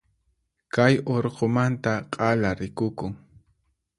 Kay 0.77 0.93
urqumanta 1.15 1.93
k'ala 2.13 2.49
rikukun. 2.59 3.13